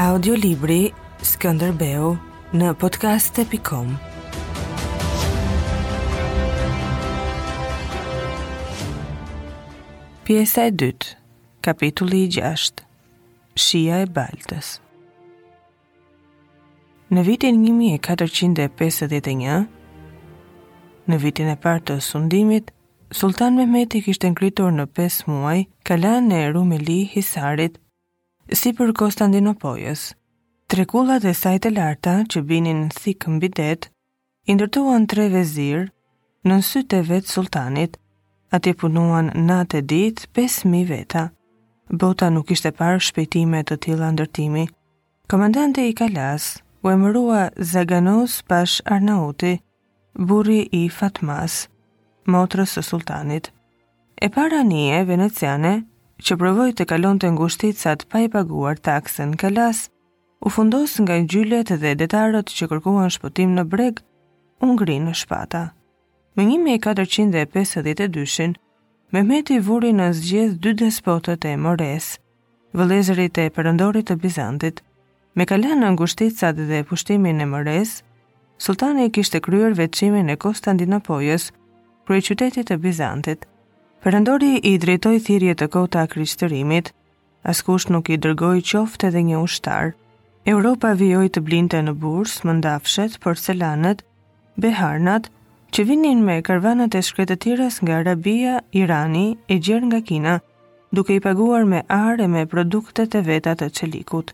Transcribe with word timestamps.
Audiolibri 0.00 0.86
Skënderbeu 1.20 2.14
në 2.56 2.68
podcast.com 2.82 3.90
Pjesa 10.24 10.64
e 10.70 10.72
dytë, 10.82 11.06
kapitulli 11.68 12.20
i 12.24 12.28
gjashtë, 12.38 12.82
Shia 13.60 13.96
e 14.06 14.08
Baltës 14.16 14.68
Në 17.12 17.20
vitin 17.28 17.54
1451, 17.60 19.68
në 21.12 21.16
vitin 21.26 21.48
e 21.52 21.56
partë 21.66 21.84
të 21.92 21.96
sundimit, 22.08 22.66
Sultan 23.12 23.52
Mehmeti 23.60 23.98
kishtë 24.08 24.32
ngritur 24.32 24.72
në 24.80 24.84
5 24.96 25.20
muaj, 25.36 25.58
kalan 25.92 26.32
e 26.32 26.48
Rumeli 26.56 27.02
Hisarit, 27.12 27.76
si 28.52 28.72
për 28.74 28.90
Konstantinopojës. 28.98 30.10
Trekullat 30.70 31.24
e 31.26 31.32
sajtë 31.34 31.70
larta 31.74 32.16
që 32.30 32.42
binin 32.46 32.88
thikë 32.94 33.32
mbi 33.36 33.48
det, 33.58 33.88
indërtuan 34.50 35.06
tre 35.10 35.28
vezirë 35.32 35.86
në 36.46 36.54
nësyt 36.60 36.94
e 36.94 37.02
vetë 37.10 37.30
sultanit, 37.30 37.98
ati 38.54 38.72
punuan 38.74 39.30
natë 39.34 39.80
e 39.82 39.86
ditë 39.92 40.28
5.000 40.38 40.84
veta. 40.90 41.24
Bota 41.90 42.30
nuk 42.30 42.50
ishte 42.54 42.70
parë 42.74 43.02
shpejtime 43.02 43.64
të 43.66 43.76
tila 43.82 44.10
ndërtimi. 44.14 44.66
Komandante 45.30 45.82
i 45.90 45.94
Kalas, 45.94 46.56
u 46.82 46.90
emërua 46.90 47.48
Zaganos 47.58 48.40
Pash 48.50 48.80
Arnauti, 48.86 49.56
buri 50.16 50.62
i 50.74 50.84
Fatmas, 50.90 51.64
motrës 52.30 52.76
së 52.78 52.84
sultanit. 52.86 53.50
E 54.20 54.28
para 54.30 54.62
një 54.66 54.84
e 54.98 55.04
veneciane, 55.08 55.74
që 56.20 56.36
provoj 56.36 56.70
të 56.76 56.84
kalon 56.90 57.18
të 57.20 57.30
ngushticat 57.34 58.02
pa 58.12 58.20
i 58.24 58.28
paguar 58.32 58.76
taksën 58.88 59.32
këllas, 59.40 59.86
u 60.44 60.48
fundos 60.54 60.94
nga 61.02 61.16
gjylet 61.32 61.72
dhe 61.82 61.94
detarët 62.00 62.52
që 62.56 62.68
kërkuan 62.70 63.08
shpotim 63.14 63.54
në 63.56 63.64
breg, 63.72 64.00
unë 64.64 64.76
gri 64.82 64.96
në 65.04 65.14
shpata. 65.22 65.62
Me 66.36 66.44
1452, 66.56 68.52
Mehmet 69.12 69.48
i 69.50 69.56
vuri 69.66 69.88
në 69.96 70.04
zgjedh 70.14 70.58
dy 70.62 70.72
despotët 70.84 71.42
e 71.50 71.56
Mores, 71.58 72.12
vëlezërit 72.78 73.40
e 73.42 73.46
përëndorit 73.56 74.06
të 74.06 74.14
Bizantit, 74.22 74.84
me 75.34 75.46
kalën 75.50 75.80
në 75.82 75.88
ngushticat 75.96 76.54
dhe 76.68 76.84
pushtimin 76.86 77.42
e 77.42 77.48
Mores, 77.52 77.96
sultani 78.64 79.06
i 79.06 79.10
kishtë 79.16 79.40
të 79.42 79.72
veçimin 79.80 80.30
e 80.30 80.36
Kostantinapojos 80.36 81.50
kërë 82.06 82.18
i 82.20 82.26
qytetit 82.28 82.66
të 82.70 82.76
Bizantit, 82.84 83.48
Përëndori 84.04 84.54
i 84.68 84.78
drejtoi 84.82 85.18
thirrje 85.24 85.52
të 85.60 85.66
kota 85.74 86.06
krishterimit. 86.12 86.86
Askush 87.52 87.84
nuk 87.92 88.06
i 88.08 88.16
dërgoi 88.16 88.62
qoftë 88.68 89.08
edhe 89.10 89.20
një 89.30 89.40
ushtar. 89.46 89.90
Europa 90.52 90.92
vjoj 90.96 91.26
të 91.34 91.42
blinte 91.48 91.82
në 91.84 91.92
bursë, 92.00 92.46
më 92.48 92.52
ndafshet, 92.62 93.18
beharnat, 94.64 95.28
që 95.76 95.80
vinin 95.90 96.20
me 96.24 96.38
karvanat 96.48 96.94
e 96.96 97.02
shkretëtirës 97.10 97.74
nga 97.82 97.98
Arabia, 98.00 98.54
Irani 98.72 99.26
e 99.52 99.58
gjerë 99.68 99.86
nga 99.90 100.00
Kina, 100.08 100.34
duke 100.92 101.12
i 101.14 101.20
paguar 101.20 101.64
me 101.68 101.80
arë 101.98 102.24
e 102.24 102.28
me 102.38 102.46
produktet 102.54 103.14
e 103.14 103.20
vetat 103.28 103.58
të 103.60 103.68
qelikut. 103.82 104.32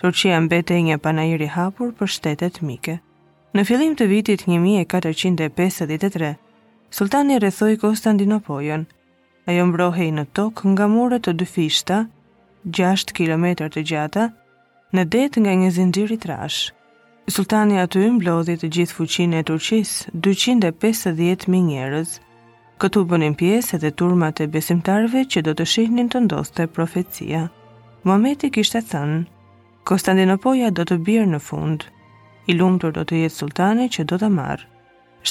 Turqia 0.00 0.38
mbete 0.46 0.78
një 0.80 0.96
panajri 1.06 1.48
hapur 1.56 1.90
për 1.98 2.08
shtetet 2.18 2.62
mike. 2.62 2.96
Në 3.54 3.62
fillim 3.68 3.94
të 3.98 4.04
vitit 4.14 4.40
1453, 4.46 6.32
Sultani 6.90 7.38
rrethoi 7.42 7.74
Konstantinopolën, 7.76 8.84
ajo 9.48 9.64
mbrohej 9.70 10.10
në 10.16 10.22
tokë 10.36 10.72
nga 10.74 10.86
mure 10.92 11.18
të 11.24 11.32
dyfishta, 11.40 12.00
6 12.78 13.14
km 13.16 13.46
të 13.72 13.82
gjata, 13.88 14.24
në 14.94 15.04
det 15.14 15.30
nga 15.40 15.54
një 15.62 15.70
zindiri 15.76 16.18
trash. 16.24 16.58
Sultani 17.30 17.78
aty 17.78 18.02
mblodhi 18.16 18.56
të 18.58 18.68
gjithë 18.76 18.96
fuqinë 18.98 19.38
e 19.40 19.44
Turqisë, 19.50 20.12
250.000 20.26 21.62
njerëz. 21.70 22.16
Këtu 22.80 23.04
bënin 23.12 23.36
pjesë 23.40 23.76
edhe 23.78 23.90
turmat 24.00 24.40
e 24.40 24.48
besimtarve 24.48 25.22
që 25.32 25.42
do 25.48 25.54
të 25.56 25.66
shihnin 25.74 26.08
të 26.10 26.22
ndoste 26.26 26.66
profecia. 26.76 27.44
Muhameti 28.04 28.50
kishte 28.54 28.80
thënë: 28.90 29.22
Konstantinopoja 29.86 30.70
do 30.80 30.86
të 30.90 30.96
bjerë 31.08 31.30
në 31.34 31.40
fund. 31.48 31.84
I 32.50 32.56
lumtur 32.58 32.92
do 32.98 33.04
të 33.04 33.22
jetë 33.22 33.36
sultani 33.40 33.86
që 33.96 34.04
do 34.10 34.18
ta 34.18 34.28
marr." 34.36 34.66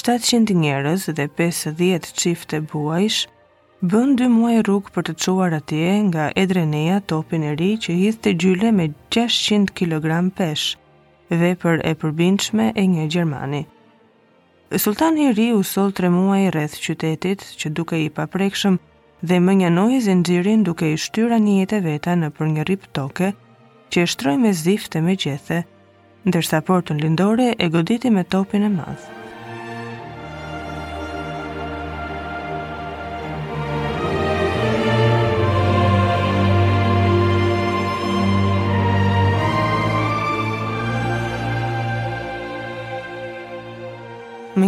700 0.04 0.54
njerëz 0.64 1.04
dhe 1.18 1.26
50 1.42 2.12
çifte 2.22 2.60
buajsh 2.70 3.20
Bën 3.80 4.10
dy 4.20 4.26
muaj 4.28 4.58
rrug 4.68 4.88
për 4.92 5.06
të 5.08 5.12
çuar 5.24 5.54
atje 5.58 5.92
nga 6.06 6.26
Edreneja 6.40 6.98
topin 7.12 7.44
e 7.50 7.54
ri 7.60 7.68
që 7.84 7.94
hidhte 8.00 8.30
gjyle 8.42 8.72
me 8.80 8.84
600 9.16 9.70
kg 9.78 10.18
pesh, 10.40 10.66
vepër 11.42 11.78
e 11.88 11.94
përbindshme 12.02 12.66
e 12.82 12.82
një 12.94 13.06
gjermani. 13.14 13.60
Sultan 14.84 15.16
i 15.24 15.30
ri 15.32 15.46
u 15.56 15.62
sol 15.70 15.94
tre 15.96 16.10
muaj 16.12 16.42
rreth 16.52 16.74
qytetit 16.86 17.46
që 17.62 17.72
duke 17.80 17.96
i 18.04 18.10
paprekshëm 18.20 18.76
dhe 19.30 19.38
më 19.46 19.54
një 19.62 19.70
nojë 19.76 20.56
duke 20.68 20.92
i 20.92 20.96
shtyra 21.06 21.38
një 21.46 21.54
jetë 21.62 21.80
veta 21.88 22.16
në 22.20 22.30
për 22.36 22.46
një 22.52 22.66
rip 22.72 22.84
toke 23.00 23.32
që 23.90 24.02
e 24.02 24.10
shtroj 24.14 24.36
me 24.44 24.52
zifte 24.52 25.00
me 25.00 25.16
gjethe, 25.16 25.64
ndërsa 26.28 26.60
portën 26.68 27.00
lindore 27.00 27.54
e 27.58 27.68
goditi 27.70 28.10
me 28.10 28.24
topin 28.36 28.62
e 28.62 28.68
madhë. 28.76 29.19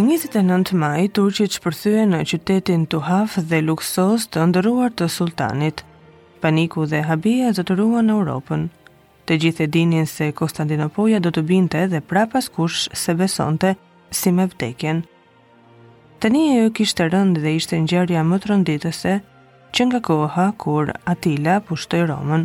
29 0.03 0.73
maj, 0.83 0.99
Turqit 1.15 1.53
shpërthyen 1.55 2.09
në 2.11 2.17
qytetin 2.27 2.81
Tuhaf 2.91 3.37
dhe 3.49 3.61
Luksos 3.63 4.25
të 4.33 4.41
ndëruar 4.49 4.91
të 4.99 5.05
sultanit. 5.13 5.85
Paniku 6.43 6.83
dhe 6.91 6.99
habia 7.07 7.53
ruan 7.69 8.09
në 8.11 8.17
Europën. 8.17 8.65
Të 9.25 9.37
gjithë 9.43 9.63
e 9.63 9.67
dinin 9.77 10.05
se 10.13 10.27
Konstantinopoja 10.39 11.21
do 11.23 11.31
të 11.31 11.43
binte 11.49 11.85
dhe 11.93 12.01
prapas 12.01 12.49
kush 12.51 12.89
se 12.91 13.15
besonte 13.15 13.75
si 14.11 14.31
me 14.35 14.47
vdekjen. 14.51 15.05
Tani 16.19 16.43
e 16.57 16.59
jo 16.65 16.73
kishtë 16.75 17.07
rënd 17.13 17.39
dhe 17.39 17.55
ishte 17.61 17.79
njërja 17.85 18.25
më 18.27 18.41
të 18.43 18.51
rënditëse, 18.51 19.13
që 19.73 19.81
nga 19.87 20.03
koha 20.09 20.49
kur 20.59 20.91
Atila 21.13 21.61
pushtoj 21.69 22.03
Romën. 22.11 22.43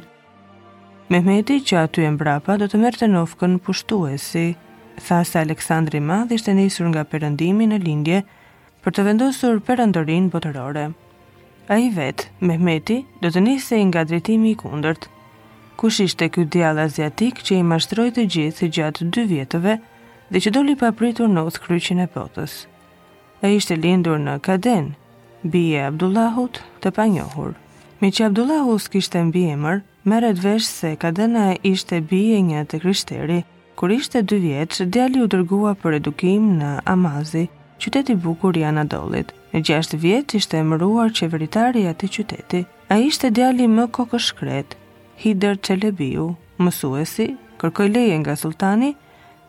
Mehmeti 1.10 1.58
që 1.66 1.82
aty 1.84 2.06
e 2.06 2.14
mbrapa 2.14 2.54
do 2.62 2.70
të 2.70 2.82
merte 2.84 3.10
në 3.10 3.22
ofkën 3.26 3.58
pushtuesi, 3.66 4.47
tha 5.06 5.22
se 5.25 5.38
Aleksandri 5.41 6.00
Madh 6.00 6.32
ishte 6.34 6.54
nisur 6.59 6.88
nga 6.91 7.04
perëndimi 7.12 7.66
në 7.70 7.78
lindje 7.84 8.22
për 8.84 8.94
të 8.97 9.04
vendosur 9.09 9.60
perëndorin 9.69 10.26
botërore. 10.32 10.86
Ai 11.75 11.91
vet, 11.94 12.26
Mehmeti, 12.41 12.98
do 13.22 13.31
të 13.31 13.42
nisë 13.47 13.81
nga 13.91 14.03
drejtimi 14.09 14.53
i 14.54 14.59
kundërt. 14.62 15.09
Kush 15.78 16.00
ishte 16.06 16.28
ky 16.32 16.47
djalë 16.54 16.86
aziatik 16.88 17.42
që 17.47 17.59
i 17.60 17.66
mashtroi 17.72 18.10
të 18.16 18.25
gjithë 18.34 18.70
gjatë 18.78 19.10
dy 19.14 19.26
vjetëve 19.34 19.76
dhe 20.31 20.42
që 20.44 20.54
doli 20.56 20.75
pa 20.81 20.91
pritur 20.92 21.28
në 21.30 21.44
kryqin 21.66 22.00
e 22.04 22.09
botës? 22.15 22.66
Ai 23.42 23.53
ishte 23.60 23.76
lindur 23.76 24.19
në 24.19 24.38
Kaden, 24.47 24.88
bija 25.42 25.82
e 25.84 25.88
Abdullahut, 25.92 26.59
të 26.82 26.91
panjohur. 26.98 27.53
Me 28.00 28.10
që 28.15 28.26
Abdullahus 28.30 28.88
kishte 28.91 29.19
e 29.20 29.26
mbi 29.28 29.44
emër, 29.53 29.82
meret 30.04 30.38
vesh 30.44 30.66
se 30.66 30.97
kadena 30.97 31.44
ishte 31.62 32.00
bije 32.10 32.41
një 32.48 32.65
të 32.71 32.80
kryshteri, 32.83 33.41
Kur 33.78 33.91
ishte 33.95 34.21
2 34.27 34.36
vjeç, 34.42 34.78
djali 34.95 35.21
u 35.22 35.28
dërgua 35.30 35.77
për 35.83 35.95
edukim 36.01 36.47
në 36.59 36.71
Amazi, 36.95 37.45
qytet 37.78 38.09
i 38.10 38.16
bukur 38.25 38.59
i 38.59 38.65
Anadolit. 38.66 39.28
Në 39.54 39.60
6 39.69 39.95
vjeç 40.04 40.34
ishte 40.41 40.59
emëruar 40.65 41.13
qeveritari 41.15 41.84
i 41.84 41.89
atij 41.92 42.10
qyteti. 42.16 42.65
Ai 42.91 42.98
ishte 43.07 43.30
djali 43.30 43.69
më 43.77 43.84
kokëshkret, 43.95 44.75
Hider 45.22 45.60
Çelebiu, 45.63 46.27
mësuesi, 46.59 47.28
kërkoi 47.63 47.86
leje 47.95 48.19
nga 48.25 48.34
sultani 48.42 48.91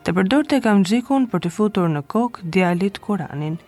të 0.06 0.14
përdorte 0.20 0.62
kamxhikun 0.68 1.26
për 1.32 1.42
të 1.48 1.54
futur 1.58 1.90
në 1.96 2.04
kokë 2.14 2.46
djalit 2.54 3.02
Kur'anin. 3.08 3.58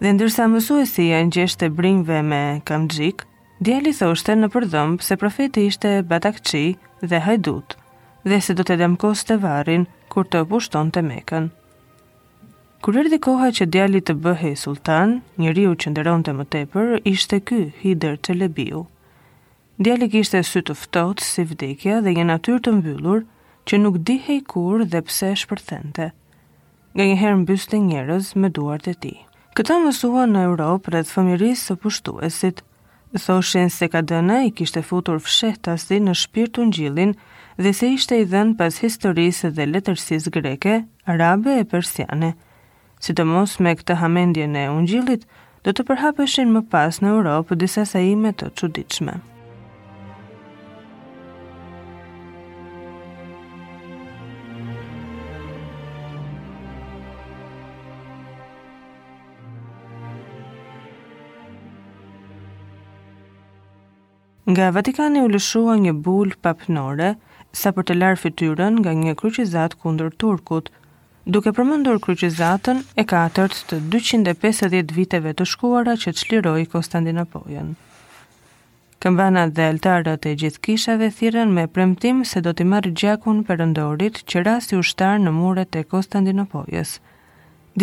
Dhe 0.00 0.14
ndërsa 0.14 0.46
mësuesi 0.54 1.10
ja 1.10 1.24
ngjeshte 1.26 1.72
brinjve 1.74 2.22
me 2.30 2.44
kamxhik, 2.70 3.26
djali 3.66 3.96
thoshte 4.00 4.38
në 4.38 4.52
përdhëm 4.54 5.00
se 5.08 5.18
profeti 5.24 5.66
ishte 5.72 5.96
Batakçi 6.14 6.64
dhe 7.02 7.24
Hajdut 7.26 7.80
dhe 8.24 8.40
se 8.40 8.54
do 8.56 8.64
të 8.66 8.78
demkos 8.80 9.24
të 9.28 9.36
varin 9.42 9.84
kur 10.12 10.26
të 10.32 10.44
pushton 10.50 10.90
të 10.94 11.02
mekën. 11.08 11.50
Kur 12.84 12.98
erdi 13.00 13.18
koha 13.26 13.50
që 13.56 13.66
djali 13.74 14.00
të 14.04 14.14
bëhe 14.24 14.54
sultan, 14.60 15.18
njëriu 15.40 15.74
që 15.80 15.92
ndëron 15.92 16.24
të 16.24 16.34
më 16.38 16.44
tepër, 16.54 16.90
ishte 17.12 17.38
ky 17.50 17.62
hider 17.82 18.16
të 18.18 18.36
lebiu. 18.42 18.82
Djali 19.84 20.08
kishte 20.12 20.42
sy 20.46 20.60
të 20.62 20.76
ftohtë 20.80 21.24
si 21.28 21.44
vdekja 21.50 22.00
dhe 22.04 22.12
një 22.16 22.26
natyrë 22.30 22.60
të 22.66 22.74
mbyllur 22.78 23.24
që 23.68 23.80
nuk 23.80 23.96
dihej 24.08 24.42
kur 24.52 24.84
dhe 24.92 25.00
pse 25.08 25.32
shpërthente. 25.40 26.10
Nga 26.94 27.04
një 27.10 27.16
herë 27.22 27.40
mbyste 27.40 27.80
njerëz 27.82 28.34
me 28.40 28.48
duart 28.56 28.86
e 28.92 28.94
tij. 29.02 29.16
Këtë 29.58 29.80
mësua 29.82 30.26
në 30.30 30.44
Europë 30.50 30.92
rreth 30.92 31.10
fëmirisë 31.16 31.66
së 31.68 31.74
pushtuesit, 31.84 32.62
Thoshin 33.14 33.68
se 33.70 33.86
ka 33.88 34.00
dëna 34.02 34.36
i 34.46 34.50
kishte 34.50 34.80
futur 34.82 35.20
fshehtasi 35.22 36.00
në 36.02 36.14
shpirtu 36.18 36.64
në 36.66 36.72
gjillin 36.78 37.12
dhe 37.62 37.72
se 37.80 37.90
ishte 37.98 38.16
i 38.18 38.24
dhenë 38.32 38.56
pas 38.58 38.80
historisë 38.84 39.50
dhe 39.58 39.66
letërsis 39.72 40.26
greke, 40.38 40.72
arabe 41.14 41.54
e 41.60 41.66
persiane. 41.74 42.32
Si 43.02 43.14
të 43.14 43.26
mos 43.30 43.54
me 43.62 43.76
këtë 43.78 44.00
hamendje 44.02 44.48
në 44.56 44.64
ungjillit, 44.74 45.22
do 45.62 45.70
të 45.78 45.86
përhapëshin 45.92 46.50
më 46.58 46.64
pas 46.74 46.98
në 47.02 47.14
Europë 47.14 47.60
disa 47.62 47.86
sajime 47.94 48.34
të 48.40 48.50
quditshme. 48.60 49.20
Nga 64.50 64.70
Vatikani 64.76 65.22
u 65.24 65.28
lëshua 65.32 65.74
një 65.80 65.92
bul 66.04 66.34
papnore, 66.44 67.14
sa 67.56 67.70
për 67.72 67.86
të 67.88 67.94
larë 67.96 68.18
fityrën 68.22 68.74
nga 68.82 68.92
një 69.02 69.14
kryqizat 69.16 69.76
kundër 69.80 70.10
Turkut, 70.20 70.66
duke 71.32 71.52
përmëndur 71.56 71.96
kryqizatën 72.04 72.82
e 73.00 73.04
katërt 73.12 73.56
të 73.70 73.78
250 73.96 74.92
viteve 74.98 75.32
të 75.38 75.46
shkuara 75.52 75.94
që 76.04 76.12
të 76.12 76.22
shliroj 76.24 76.64
Konstantinopojen. 76.74 77.70
Këmbana 79.04 79.46
dhe 79.56 79.64
altarët 79.72 80.28
e 80.28 80.34
gjithë 80.42 80.60
kishave 80.66 81.08
thiren 81.20 81.54
me 81.56 81.64
premtim 81.76 82.20
se 82.30 82.42
do 82.44 82.52
t'i 82.56 82.66
marrë 82.74 82.92
gjakun 83.00 83.40
për 83.48 83.64
ndorit 83.72 84.20
që 84.28 84.44
rasti 84.48 84.76
ushtar 84.82 85.16
në 85.24 85.32
muret 85.40 85.80
e 85.80 85.86
Konstantinopojes. 85.94 86.98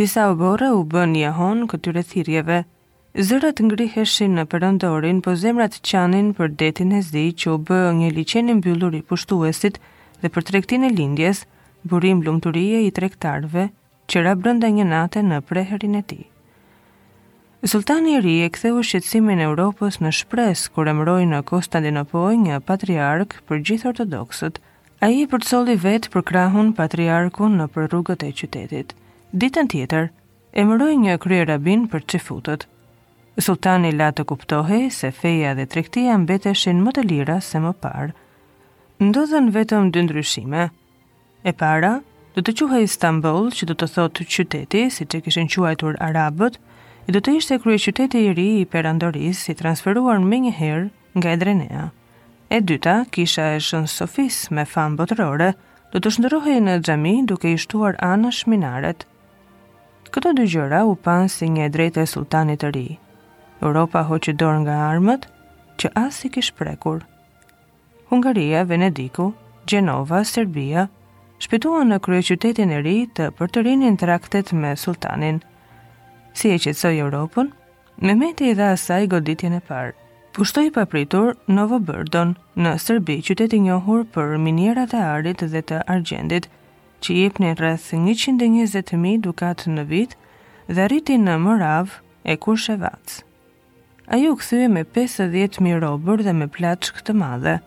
Disa 0.01 0.29
obore 0.35 0.69
u 0.77 0.85
bën 0.93 1.17
jahon 1.23 1.65
këtyre 1.73 2.05
thirjeve, 2.13 2.61
Zërat 3.19 3.59
ngriheshin 3.59 4.37
në 4.39 4.43
përëndorin, 4.51 5.17
po 5.23 5.33
zemrat 5.35 5.73
qanin 5.83 6.29
për 6.35 6.53
detin 6.61 6.93
e 6.95 7.01
zi 7.03 7.23
që 7.35 7.49
u 7.51 7.57
bë 7.67 7.79
një 7.97 8.11
liqenin 8.15 8.61
mbyllur 8.61 8.95
i 8.95 9.01
pushtuesit 9.03 9.79
dhe 10.21 10.31
për 10.31 10.45
trektin 10.47 10.85
e 10.87 10.91
lindjes, 10.95 11.41
burim 11.83 12.21
lumëturie 12.23 12.79
i 12.85 12.93
trektarve, 12.95 13.65
qëra 14.07 14.37
brënda 14.39 14.69
një 14.71 14.85
nate 14.93 15.25
në 15.27 15.41
preherin 15.49 15.99
e 15.99 16.03
ti. 16.07 16.21
Sultani 17.67 18.15
i 18.15 18.23
ri 18.23 18.37
e 18.45 18.49
ktheu 18.49 18.79
shqetsimin 18.79 19.43
e 19.43 19.47
Europës 19.51 19.99
në 20.01 20.13
shpresë 20.21 20.71
kur 20.77 20.87
emëroi 20.95 21.27
në 21.35 21.43
Konstantinopoj 21.51 22.31
një 22.47 22.61
patriark 22.71 23.35
për 23.47 23.59
gjithë 23.69 23.89
ortodoksët. 23.91 24.63
Ai 25.03 25.11
i 25.19 25.27
përcolli 25.35 25.75
vetë 25.83 26.09
për 26.15 26.21
krahun 26.31 26.71
patriarkun 26.79 27.59
në 27.59 27.67
rrugët 27.75 28.23
e 28.23 28.31
qytetit. 28.39 28.93
Ditën 29.43 29.67
tjetër, 29.75 30.09
emëroi 30.63 30.95
një 31.03 31.17
krye 31.27 31.45
rabin 31.51 31.87
për 31.91 32.07
çifutët. 32.15 32.63
Sultani 33.41 33.91
la 33.97 34.11
të 34.13 34.23
kuptohi 34.29 34.87
se 34.93 35.09
feja 35.11 35.55
dhe 35.57 35.65
trektia 35.73 36.13
mbeteshin 36.21 36.81
më 36.85 36.91
të 36.95 37.03
lira 37.11 37.37
se 37.41 37.61
më 37.63 37.71
parë. 37.83 38.11
Ndodhen 39.01 39.47
vetëm 39.55 39.87
dy 39.93 40.03
ndryshime. 40.05 40.67
E 41.49 41.53
para, 41.59 41.93
do 42.35 42.43
të 42.45 42.53
quhej 42.59 42.83
Istanbul, 42.87 43.49
që 43.57 43.69
do 43.71 43.75
të 43.81 43.87
thotë 43.95 44.27
qyteti, 44.35 44.83
si 44.93 45.07
që 45.09 45.23
kishen 45.25 45.49
quajtur 45.53 45.97
Arabët, 46.07 46.59
i 47.09 47.15
do 47.15 47.19
të 47.25 47.33
ishte 47.39 47.57
krye 47.63 47.81
qyteti 47.87 48.21
i 48.27 48.33
ri 48.37 48.47
i 48.59 48.67
perandoris, 48.73 49.41
si 49.47 49.57
transferuar 49.57 50.19
me 50.21 50.37
herë 50.61 50.85
nga 51.17 51.33
Edrenea. 51.33 51.87
E 52.53 52.61
dyta, 52.61 52.99
kisha 53.11 53.55
e 53.55 53.59
shën 53.59 53.87
sofis 53.89 54.43
me 54.51 54.65
fanë 54.69 54.97
botërore, 55.01 55.51
do 55.91 55.97
të 55.99 56.07
shëndërohej 56.13 56.59
në 56.67 56.77
gjami 56.85 57.15
duke 57.31 57.49
i 57.49 57.57
shtuar 57.65 57.97
anë 58.05 58.31
shminaret. 58.37 59.07
Këto 60.13 60.29
dy 60.37 60.45
gjëra 60.53 60.85
u 60.85 60.95
panë 61.07 61.31
si 61.39 61.49
një 61.57 61.71
drejtë 61.73 62.05
e 62.05 62.11
sultanit 62.17 62.61
të 62.65 62.75
rijë. 62.77 63.00
Europa 63.61 64.01
hoqë 64.09 64.33
dorë 64.41 64.59
nga 64.63 64.75
armët, 64.89 65.25
që 65.79 65.89
asë 66.03 66.15
si 66.21 66.29
kishë 66.35 66.55
prekur. 66.59 67.03
Hungaria, 68.11 68.63
Venediku, 68.65 69.27
Gjenova, 69.69 70.23
Serbia, 70.29 70.87
shpituan 71.37 71.93
në 71.93 71.99
krye 72.07 72.23
qytetin 72.29 72.73
e 72.73 72.79
ri 72.85 72.95
të 73.19 73.27
për 73.37 73.53
të 73.53 73.63
rinin 73.67 73.97
traktet 74.01 74.49
me 74.63 74.71
sultanin. 74.85 75.37
Si 76.37 76.49
e 76.49 76.57
qëtësoj 76.63 76.93
Europën, 77.03 77.51
Mehmeti 78.01 78.47
i 78.49 78.53
dha 78.57 78.71
asaj 78.73 79.03
goditjen 79.11 79.53
e 79.53 79.59
parë. 79.69 79.93
Pushtoi 80.33 80.71
papritur 80.79 81.35
Novo 81.53 81.77
Burdon 81.79 82.31
në 82.57 82.71
Serbi, 82.81 83.19
qytet 83.29 83.53
i 83.53 83.61
njohur 83.67 84.07
për 84.15 84.39
minierat 84.47 84.95
e 84.97 85.03
arit 85.11 85.43
dhe 85.53 85.61
të 85.61 85.83
argjendit, 85.95 86.47
që 87.05 87.17
jepnin 87.21 87.53
rreth 87.61 87.85
120.000 87.93 89.17
dukat 89.27 89.67
në 89.75 89.85
vit 89.93 90.15
dhe 90.71 90.87
arriti 90.87 91.19
në 91.27 91.35
Morav 91.45 91.99
e 92.25 92.37
kur 92.39 92.45
Kurshevac 92.55 93.21
ajo 94.13 94.31
u 94.33 94.37
kthye 94.37 94.67
me 94.71 94.83
50.000 94.83 95.79
robër 95.83 96.21
dhe 96.27 96.33
me 96.39 96.47
plaçk 96.57 96.99
të 97.07 97.15
madhe. 97.23 97.57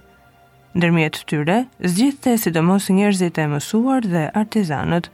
Ndërmjet 0.76 1.20
tyre, 1.30 1.58
zgjithte 1.92 2.34
sidomos 2.42 2.90
njerëzit 2.96 3.38
e 3.38 3.46
mësuar 3.52 4.08
dhe 4.14 4.24
artizanët. 4.42 5.08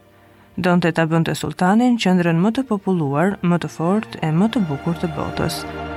Donte 0.59 0.91
ta 0.97 1.05
bënte 1.13 1.37
sultanin 1.43 2.01
qendrën 2.05 2.41
më 2.43 2.55
të 2.59 2.67
populluar, 2.73 3.39
më 3.47 3.61
të 3.63 3.73
fortë 3.77 4.23
e 4.27 4.35
më 4.41 4.51
të 4.55 4.67
bukur 4.73 4.99
të 5.01 5.15
botës. 5.17 5.63
Muzikë 5.65 5.90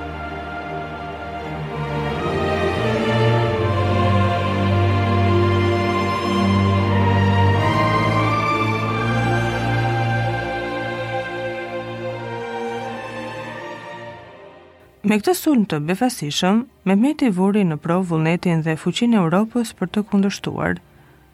Me 15.03 15.17
këtë 15.19 15.33
sulm 15.35 15.63
të 15.67 15.81
befasishëm, 15.83 16.59
me 16.87 17.09
i 17.11 17.29
vuri 17.37 17.63
në 17.67 17.75
provë 17.87 18.07
vullnetin 18.09 18.61
dhe 18.63 18.77
fuqin 18.79 19.13
e 19.13 19.17
Europës 19.19 19.73
për 19.81 19.87
të 19.93 20.03
kundështuar. 20.13 20.79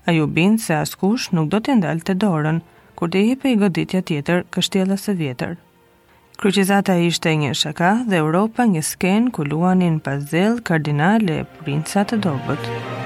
A 0.08 0.12
ju 0.12 0.26
bindë 0.26 0.64
se 0.64 0.74
askush 0.80 1.30
nuk 1.34 1.52
do 1.54 1.60
të 1.62 1.76
ndalë 1.84 2.02
të 2.10 2.14
dorën, 2.26 2.62
kur 2.96 3.10
të 3.14 3.18
i 3.22 3.28
hipe 3.30 3.52
i 3.52 3.56
goditja 3.62 4.02
tjetër 4.02 4.42
kështjela 4.50 4.98
së 4.98 5.14
vjetër. 5.22 5.54
Kryqizata 6.42 6.96
ishte 7.06 7.30
një 7.44 7.54
shaka 7.62 7.92
dhe 8.10 8.18
Europa 8.24 8.66
një 8.66 8.82
sken 8.90 9.30
ku 9.30 9.46
luanin 9.46 10.00
pa 10.00 10.18
kardinale 10.64 11.42
e 11.42 11.46
princat 11.62 12.10
të 12.10 12.24
dobetë. 12.26 12.99